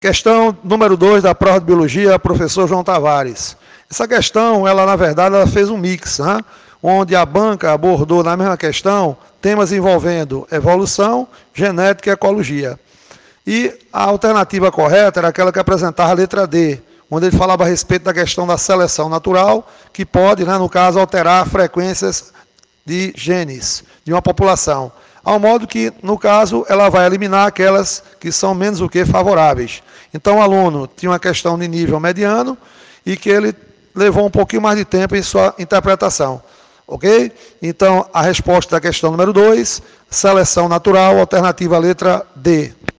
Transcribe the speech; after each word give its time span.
Questão 0.00 0.56
número 0.62 0.96
2 0.96 1.24
da 1.24 1.34
prova 1.34 1.58
de 1.58 1.66
biologia, 1.66 2.16
professor 2.20 2.68
João 2.68 2.84
Tavares. 2.84 3.56
Essa 3.90 4.06
questão, 4.06 4.66
ela 4.66 4.86
na 4.86 4.94
verdade, 4.94 5.34
ela 5.34 5.44
fez 5.44 5.68
um 5.70 5.76
mix, 5.76 6.20
né? 6.20 6.38
onde 6.80 7.16
a 7.16 7.26
banca 7.26 7.72
abordou 7.72 8.22
na 8.22 8.36
mesma 8.36 8.56
questão 8.56 9.16
temas 9.42 9.72
envolvendo 9.72 10.46
evolução, 10.52 11.26
genética 11.52 12.10
e 12.10 12.12
ecologia. 12.12 12.78
E 13.44 13.76
a 13.92 14.04
alternativa 14.04 14.70
correta 14.70 15.18
era 15.18 15.28
aquela 15.30 15.52
que 15.52 15.58
apresentava 15.58 16.12
a 16.12 16.14
letra 16.14 16.46
D, 16.46 16.80
onde 17.10 17.26
ele 17.26 17.36
falava 17.36 17.64
a 17.64 17.66
respeito 17.66 18.04
da 18.04 18.14
questão 18.14 18.46
da 18.46 18.56
seleção 18.56 19.08
natural, 19.08 19.68
que 19.92 20.06
pode, 20.06 20.44
né, 20.44 20.56
no 20.58 20.68
caso, 20.68 21.00
alterar 21.00 21.44
frequências 21.48 22.32
de 22.86 23.12
genes 23.16 23.82
de 24.04 24.12
uma 24.12 24.22
população 24.22 24.92
ao 25.24 25.38
modo 25.38 25.66
que, 25.66 25.92
no 26.02 26.18
caso, 26.18 26.64
ela 26.68 26.88
vai 26.88 27.06
eliminar 27.06 27.46
aquelas 27.46 28.02
que 28.18 28.32
são 28.32 28.54
menos 28.54 28.80
o 28.80 28.88
que 28.88 29.04
favoráveis. 29.04 29.82
Então, 30.12 30.38
o 30.38 30.42
aluno 30.42 30.88
tinha 30.96 31.10
uma 31.10 31.18
questão 31.18 31.58
de 31.58 31.68
nível 31.68 32.00
mediano 32.00 32.56
e 33.04 33.16
que 33.16 33.28
ele 33.28 33.54
levou 33.94 34.26
um 34.26 34.30
pouquinho 34.30 34.62
mais 34.62 34.78
de 34.78 34.84
tempo 34.84 35.16
em 35.16 35.22
sua 35.22 35.54
interpretação. 35.58 36.42
Ok? 36.86 37.30
Então, 37.60 38.06
a 38.14 38.22
resposta 38.22 38.76
da 38.76 38.80
questão 38.80 39.10
número 39.10 39.32
2, 39.32 39.82
seleção 40.08 40.68
natural, 40.68 41.18
alternativa 41.18 41.76
letra 41.78 42.26
D. 42.34 42.72